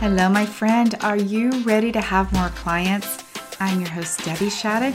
[0.00, 0.94] Hello, my friend.
[1.02, 3.22] Are you ready to have more clients?
[3.60, 4.94] I'm your host, Debbie Shattuck.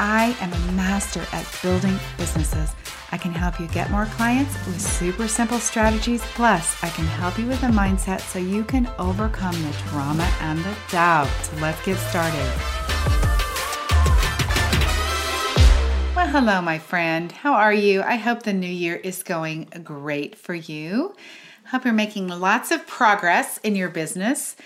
[0.00, 2.72] I am a master at building businesses.
[3.12, 6.20] I can help you get more clients with super simple strategies.
[6.34, 10.58] Plus, I can help you with a mindset so you can overcome the drama and
[10.64, 11.30] the doubt.
[11.44, 12.50] So let's get started.
[16.16, 17.30] Well, hello, my friend.
[17.30, 18.02] How are you?
[18.02, 21.14] I hope the new year is going great for you.
[21.70, 24.56] Hope you're making lots of progress in your business.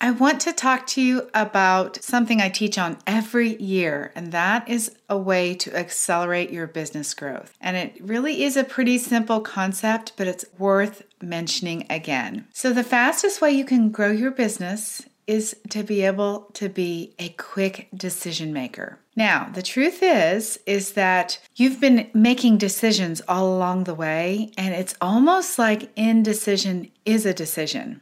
[0.00, 4.68] I want to talk to you about something I teach on every year, and that
[4.68, 7.54] is a way to accelerate your business growth.
[7.60, 12.48] And it really is a pretty simple concept, but it's worth mentioning again.
[12.52, 17.14] So, the fastest way you can grow your business is to be able to be
[17.20, 18.98] a quick decision maker.
[19.20, 24.74] Now, the truth is is that you've been making decisions all along the way and
[24.74, 28.00] it's almost like indecision is a decision.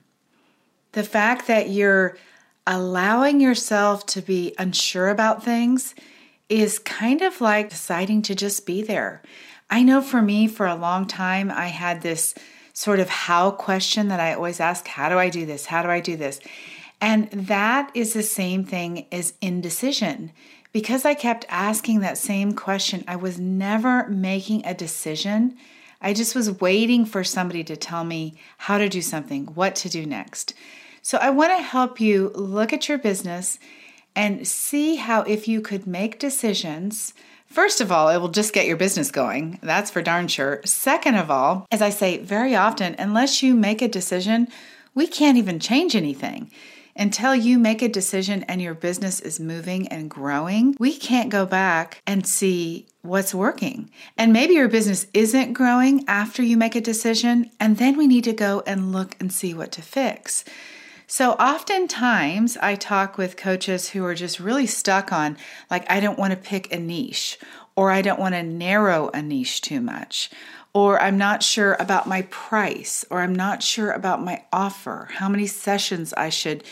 [0.92, 2.16] The fact that you're
[2.68, 5.96] allowing yourself to be unsure about things
[6.48, 9.20] is kind of like deciding to just be there.
[9.68, 12.32] I know for me, for a long time, I had this
[12.74, 15.66] sort of how question that I always ask How do I do this?
[15.66, 16.38] How do I do this?
[17.00, 20.30] And that is the same thing as indecision.
[20.78, 25.56] Because I kept asking that same question, I was never making a decision.
[26.00, 29.88] I just was waiting for somebody to tell me how to do something, what to
[29.88, 30.54] do next.
[31.02, 33.58] So I want to help you look at your business
[34.14, 37.12] and see how, if you could make decisions,
[37.48, 39.58] First of all, it will just get your business going.
[39.62, 40.60] That's for darn sure.
[40.66, 44.48] Second of all, as I say very often, unless you make a decision,
[44.94, 46.50] we can't even change anything.
[46.98, 51.46] Until you make a decision and your business is moving and growing, we can't go
[51.46, 53.88] back and see what's working.
[54.16, 58.24] And maybe your business isn't growing after you make a decision, and then we need
[58.24, 60.44] to go and look and see what to fix.
[61.06, 65.38] So, oftentimes, I talk with coaches who are just really stuck on,
[65.70, 67.38] like, I don't want to pick a niche,
[67.76, 70.30] or I don't want to narrow a niche too much,
[70.74, 75.28] or I'm not sure about my price, or I'm not sure about my offer, how
[75.28, 76.62] many sessions I should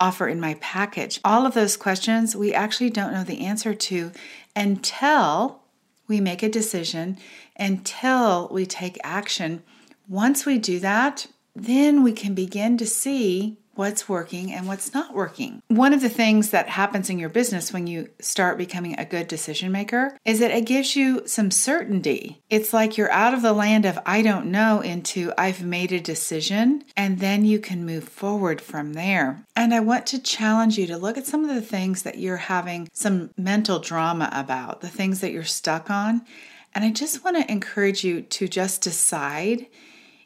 [0.00, 1.20] offer in my package.
[1.24, 4.12] All of those questions we actually don't know the answer to
[4.56, 5.62] until
[6.06, 7.16] we make a decision,
[7.56, 9.62] until we take action.
[10.08, 15.14] Once we do that, then we can begin to see what's working and what's not
[15.14, 15.62] working.
[15.68, 19.28] One of the things that happens in your business when you start becoming a good
[19.28, 22.42] decision maker is that it gives you some certainty.
[22.50, 26.00] It's like you're out of the land of I don't know into I've made a
[26.00, 29.44] decision, and then you can move forward from there.
[29.56, 32.36] And I want to challenge you to look at some of the things that you're
[32.36, 36.22] having some mental drama about, the things that you're stuck on.
[36.74, 39.66] And I just want to encourage you to just decide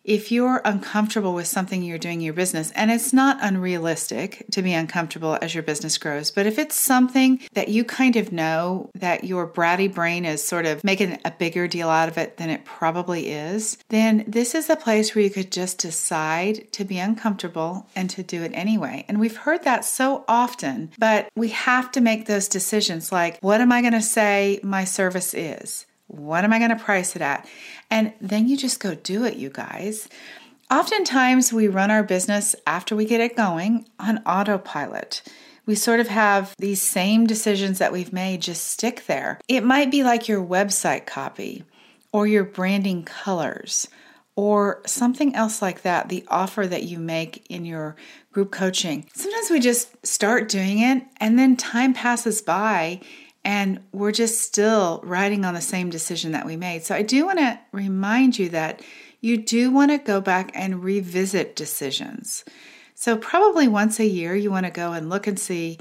[0.08, 4.62] if you're uncomfortable with something you're doing in your business, and it's not unrealistic to
[4.62, 8.90] be uncomfortable as your business grows, but if it's something that you kind of know
[8.94, 12.48] that your bratty brain is sort of making a bigger deal out of it than
[12.48, 16.98] it probably is, then this is a place where you could just decide to be
[16.98, 19.04] uncomfortable and to do it anyway.
[19.08, 23.60] And we've heard that so often, but we have to make those decisions like, what
[23.60, 25.84] am I going to say my service is?
[26.08, 27.48] What am I going to price it at?
[27.90, 30.08] And then you just go do it, you guys.
[30.70, 35.22] Oftentimes, we run our business after we get it going on autopilot.
[35.64, 39.38] We sort of have these same decisions that we've made just stick there.
[39.48, 41.64] It might be like your website copy
[42.12, 43.88] or your branding colors
[44.34, 47.96] or something else like that, the offer that you make in your
[48.32, 49.04] group coaching.
[49.14, 53.00] Sometimes we just start doing it and then time passes by
[53.44, 56.84] and we're just still riding on the same decision that we made.
[56.84, 58.82] So I do want to remind you that
[59.20, 62.44] you do want to go back and revisit decisions.
[62.94, 65.78] So, probably once a year, you want to go and look and see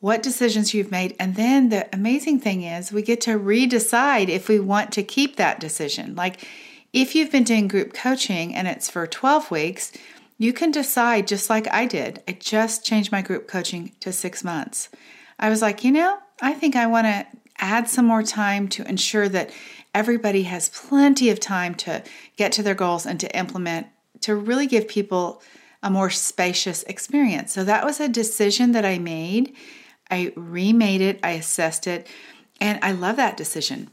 [0.00, 1.16] what decisions you've made.
[1.18, 5.36] And then the amazing thing is, we get to redecide if we want to keep
[5.36, 6.14] that decision.
[6.14, 6.46] Like
[6.92, 9.92] if you've been doing group coaching and it's for 12 weeks,
[10.38, 12.22] you can decide just like I did.
[12.28, 14.88] I just changed my group coaching to six months.
[15.38, 17.26] I was like, you know, I think I want to
[17.58, 19.50] add some more time to ensure that
[19.94, 22.02] everybody has plenty of time to
[22.36, 23.88] get to their goals and to implement
[24.20, 25.42] to really give people
[25.82, 27.52] a more spacious experience.
[27.52, 29.54] So that was a decision that I made.
[30.10, 32.06] I remade it, I assessed it,
[32.60, 33.90] and I love that decision.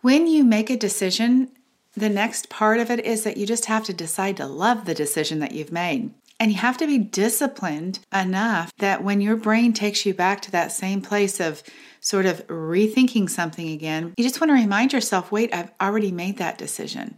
[0.00, 1.50] When you make a decision,
[1.96, 4.94] the next part of it is that you just have to decide to love the
[4.94, 6.12] decision that you've made.
[6.40, 10.50] And you have to be disciplined enough that when your brain takes you back to
[10.50, 11.62] that same place of
[12.00, 16.38] sort of rethinking something again, you just want to remind yourself wait, I've already made
[16.38, 17.16] that decision.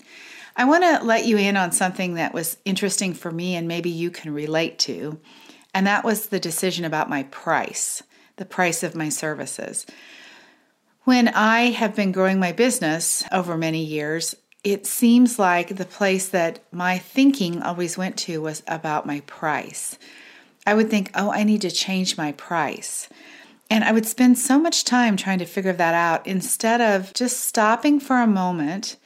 [0.55, 3.91] I want to let you in on something that was interesting for me and maybe
[3.91, 5.19] you can relate to.
[5.75, 8.03] and that was the decision about my price,
[8.37, 9.85] the price of my services.
[11.05, 14.35] When I have been growing my business over many years,
[14.67, 19.97] it seems like the place that my thinking always went to was about my price.
[20.67, 23.09] I would think, oh, I need to change my price.
[23.71, 27.43] And I would spend so much time trying to figure that out instead of just
[27.43, 28.97] stopping for a moment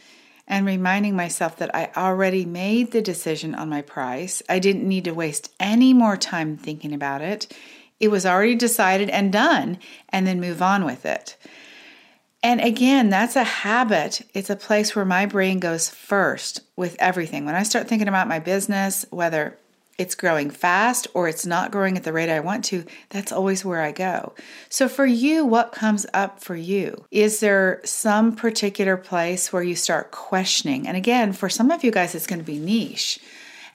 [0.49, 4.43] and reminding myself that I already made the decision on my price.
[4.49, 7.55] I didn't need to waste any more time thinking about it.
[8.01, 9.79] It was already decided and done,
[10.09, 11.37] and then move on with it.
[12.43, 14.23] And again, that's a habit.
[14.33, 17.45] It's a place where my brain goes first with everything.
[17.45, 19.59] When I start thinking about my business, whether
[19.99, 23.67] it's growing fast or it's not growing at the rate I want to, that's always
[23.67, 24.33] where I go.
[24.71, 27.05] So, for you, what comes up for you?
[27.11, 30.89] Is there some particular place where you start questioning?
[30.89, 33.21] And again, for some of you guys, it's going to be niche.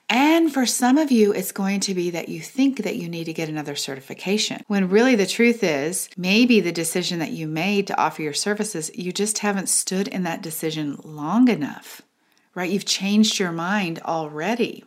[0.08, 3.24] And for some of you, it's going to be that you think that you need
[3.24, 4.62] to get another certification.
[4.68, 8.90] When really the truth is, maybe the decision that you made to offer your services,
[8.94, 12.02] you just haven't stood in that decision long enough,
[12.54, 12.70] right?
[12.70, 14.84] You've changed your mind already.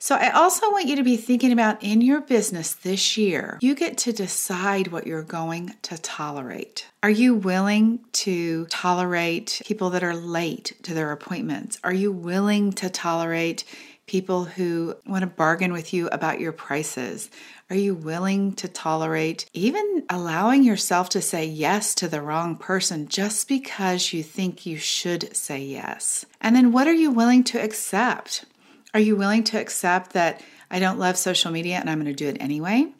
[0.00, 3.74] So, I also want you to be thinking about in your business this year, you
[3.74, 6.86] get to decide what you're going to tolerate.
[7.02, 11.78] Are you willing to tolerate people that are late to their appointments?
[11.82, 13.64] Are you willing to tolerate
[14.06, 17.30] people who want to bargain with you about your prices?
[17.70, 23.08] Are you willing to tolerate even allowing yourself to say yes to the wrong person
[23.08, 26.26] just because you think you should say yes?
[26.40, 28.44] And then what are you willing to accept?
[28.92, 32.12] Are you willing to accept that I don't love social media and I'm going to
[32.12, 32.92] do it anyway?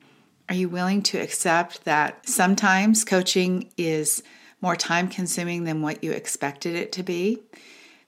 [0.49, 4.23] Are you willing to accept that sometimes coaching is
[4.61, 7.43] more time consuming than what you expected it to be?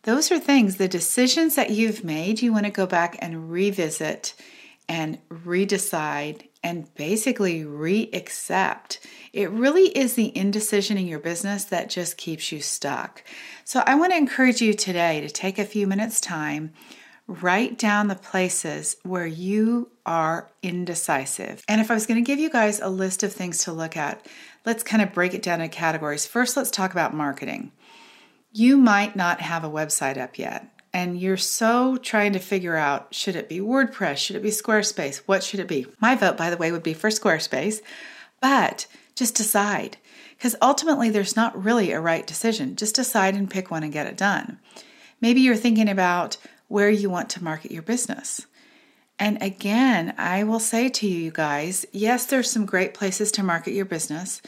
[0.06, 4.34] Those are things, the decisions that you've made, you want to go back and revisit
[4.88, 9.04] and redecide and basically re accept.
[9.32, 13.24] It really is the indecision in your business that just keeps you stuck.
[13.64, 16.72] So, I want to encourage you today to take a few minutes' time
[17.26, 21.64] write down the places where you are indecisive.
[21.66, 23.96] And if I was going to give you guys a list of things to look
[23.96, 24.24] at,
[24.64, 26.26] let's kind of break it down in categories.
[26.26, 27.72] First, let's talk about marketing.
[28.58, 33.14] You might not have a website up yet, and you're so trying to figure out
[33.14, 34.16] should it be WordPress?
[34.16, 35.18] Should it be Squarespace?
[35.26, 35.86] What should it be?
[36.00, 37.82] My vote, by the way, would be for Squarespace,
[38.40, 39.98] but just decide
[40.38, 42.76] because ultimately there's not really a right decision.
[42.76, 44.58] Just decide and pick one and get it done.
[45.20, 46.38] Maybe you're thinking about
[46.68, 48.46] where you want to market your business.
[49.18, 53.74] And again, I will say to you guys yes, there's some great places to market
[53.74, 54.40] your business,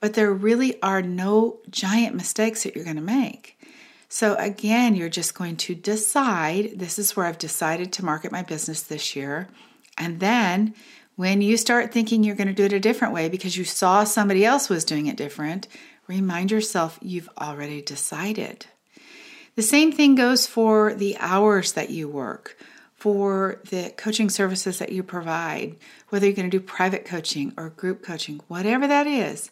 [0.00, 3.58] but there really are no giant mistakes that you're going to make.
[4.08, 8.42] So, again, you're just going to decide this is where I've decided to market my
[8.42, 9.48] business this year.
[9.96, 10.74] And then
[11.14, 14.04] when you start thinking you're going to do it a different way because you saw
[14.04, 15.68] somebody else was doing it different,
[16.06, 18.66] remind yourself you've already decided.
[19.54, 22.56] The same thing goes for the hours that you work,
[22.94, 25.76] for the coaching services that you provide,
[26.08, 29.50] whether you're going to do private coaching or group coaching, whatever that is.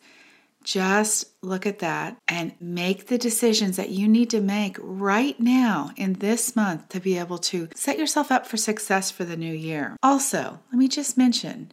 [0.68, 5.92] Just look at that and make the decisions that you need to make right now
[5.96, 9.54] in this month to be able to set yourself up for success for the new
[9.54, 9.96] year.
[10.02, 11.72] Also, let me just mention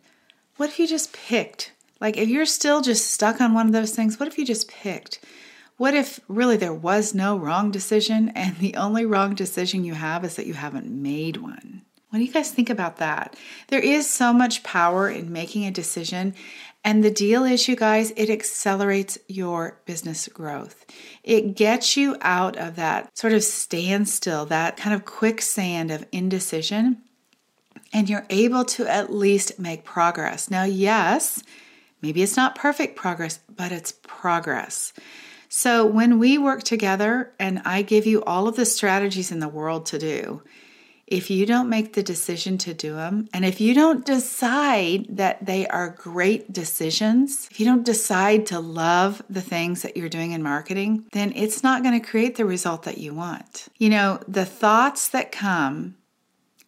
[0.55, 1.73] what if you just picked?
[1.99, 4.69] Like, if you're still just stuck on one of those things, what if you just
[4.69, 5.19] picked?
[5.75, 10.23] What if really there was no wrong decision and the only wrong decision you have
[10.23, 11.74] is that you haven't made one?
[12.15, 13.35] What do you guys think about that?
[13.67, 16.33] There is so much power in making a decision.
[16.81, 20.85] And the deal is, you guys, it accelerates your business growth.
[21.25, 27.01] It gets you out of that sort of standstill, that kind of quicksand of indecision,
[27.91, 30.49] and you're able to at least make progress.
[30.49, 31.43] Now, yes,
[32.01, 34.93] maybe it's not perfect progress, but it's progress.
[35.49, 39.49] So when we work together and I give you all of the strategies in the
[39.49, 40.43] world to do,
[41.07, 45.45] if you don't make the decision to do them, and if you don't decide that
[45.45, 50.31] they are great decisions, if you don't decide to love the things that you're doing
[50.31, 53.67] in marketing, then it's not going to create the result that you want.
[53.77, 55.95] You know, the thoughts that come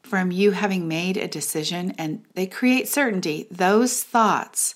[0.03, 4.75] from you having made a decision and they create certainty, those thoughts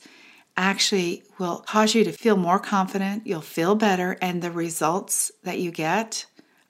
[0.58, 5.60] actually will cause you to feel more confident, you'll feel better, and the results that
[5.60, 6.26] you get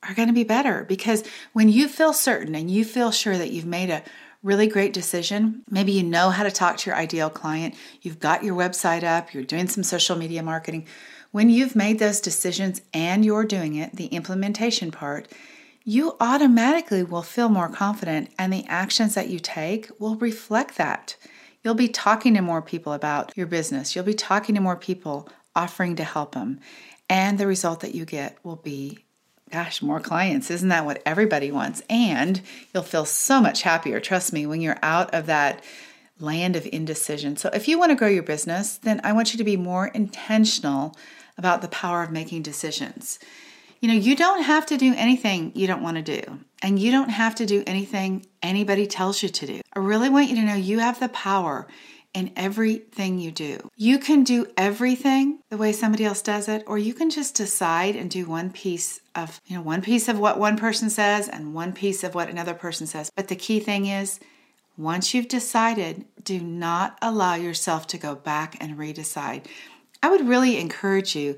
[0.08, 3.52] are going to be better because when you feel certain and you feel sure that
[3.52, 4.04] you've made a
[4.44, 8.44] really great decision, maybe you know how to talk to your ideal client, you've got
[8.44, 10.88] your website up, you're doing some social media marketing.
[11.32, 15.32] When you've made those decisions and you're doing it, the implementation part,
[15.84, 21.16] you automatically will feel more confident and the actions that you take will reflect that.
[21.64, 23.96] You'll be talking to more people about your business.
[23.96, 26.60] You'll be talking to more people offering to help them.
[27.10, 29.06] And the result that you get will be
[29.52, 30.50] gosh, more clients.
[30.50, 31.82] Isn't that what everybody wants?
[31.90, 32.42] And
[32.74, 35.64] you'll feel so much happier, trust me, when you're out of that
[36.20, 37.36] land of indecision.
[37.36, 39.88] So if you want to grow your business, then I want you to be more
[39.88, 40.96] intentional
[41.38, 43.20] about the power of making decisions.
[43.80, 46.92] You know, you don't have to do anything you don't want to do, and you
[46.92, 49.62] don't have to do anything anybody tells you to do.
[49.74, 51.68] I really want you to know you have the power
[52.14, 53.70] in everything you do.
[53.76, 57.96] You can do everything the way somebody else does it, or you can just decide
[57.96, 61.54] and do one piece of, you know, one piece of what one person says and
[61.54, 63.12] one piece of what another person says.
[63.16, 64.20] But the key thing is,
[64.78, 69.46] once you've decided, do not allow yourself to go back and redecide.
[70.04, 71.38] I would really encourage you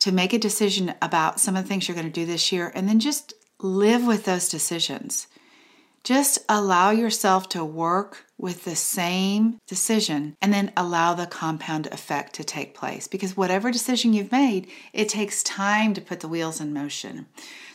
[0.00, 2.72] to make a decision about some of the things you're going to do this year
[2.74, 5.26] and then just live with those decisions.
[6.04, 12.32] Just allow yourself to work with the same decision and then allow the compound effect
[12.34, 16.60] to take place because whatever decision you've made, it takes time to put the wheels
[16.60, 17.26] in motion.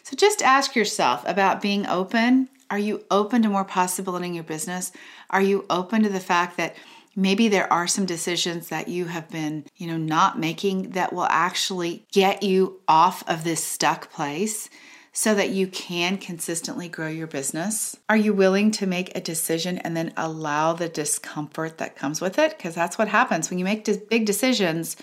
[0.04, 2.50] So just ask yourself about being open.
[2.70, 4.92] Are you open to more possibility in your business?
[5.30, 6.76] Are you open to the fact that
[7.16, 11.28] maybe there are some decisions that you have been, you know, not making that will
[11.30, 14.70] actually get you off of this stuck place?
[15.16, 17.96] So that you can consistently grow your business?
[18.10, 22.40] Are you willing to make a decision and then allow the discomfort that comes with
[22.40, 22.58] it?
[22.58, 24.98] Because that's what happens when you make big decisions.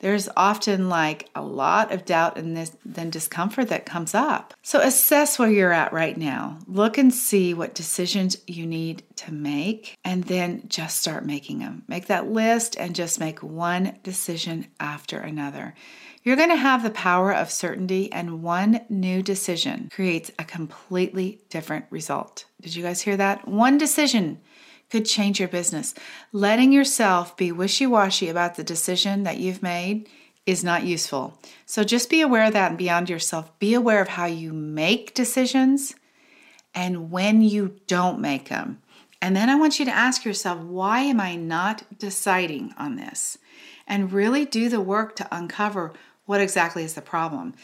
[0.00, 4.54] There's often like a lot of doubt and this, then discomfort that comes up.
[4.62, 6.58] So assess where you're at right now.
[6.66, 11.84] Look and see what decisions you need to make, and then just start making them.
[11.86, 15.74] Make that list and just make one decision after another.
[16.22, 21.40] You're going to have the power of certainty, and one new decision creates a completely
[21.48, 22.44] different result.
[22.60, 23.48] Did you guys hear that?
[23.48, 24.40] One decision
[24.90, 25.94] could change your business.
[26.32, 30.08] Letting yourself be wishy washy about the decision that you've made
[30.46, 31.38] is not useful.
[31.66, 33.56] So just be aware of that and beyond yourself.
[33.58, 35.94] Be aware of how you make decisions
[36.74, 38.80] and when you don't make them.
[39.22, 43.38] And then I want you to ask yourself, why am I not deciding on this?
[43.86, 45.92] And really do the work to uncover
[46.24, 47.54] what exactly is the problem?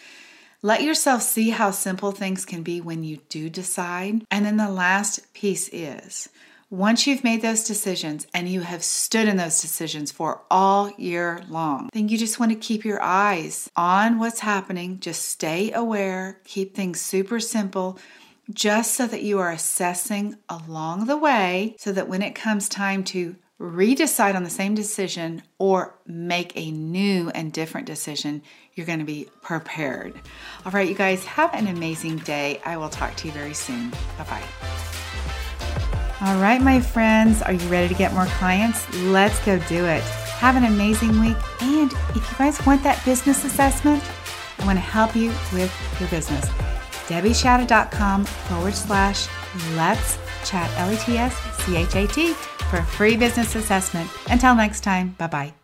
[0.60, 4.24] Let yourself see how simple things can be when you do decide.
[4.30, 6.28] And then the last piece is
[6.70, 11.40] once you've made those decisions and you have stood in those decisions for all year
[11.48, 14.98] long, then you just want to keep your eyes on what's happening.
[14.98, 17.98] Just stay aware, keep things super simple,
[18.52, 23.04] just so that you are assessing along the way, so that when it comes time
[23.04, 28.42] to redecide on the same decision or make a new and different decision,
[28.74, 30.14] you're going to be prepared.
[30.64, 32.60] All right, you guys, have an amazing day.
[32.64, 33.90] I will talk to you very soon.
[34.18, 34.75] Bye bye.
[36.26, 38.92] All right, my friends, are you ready to get more clients?
[38.96, 40.02] Let's go do it.
[40.40, 41.36] Have an amazing week.
[41.60, 44.02] And if you guys want that business assessment,
[44.58, 46.44] I want to help you with your business.
[47.06, 49.28] DebbieShattuck.com forward slash
[49.76, 51.32] let's chat, L E T S
[51.64, 54.10] C H A T for a free business assessment.
[54.28, 55.55] Until next time, bye bye.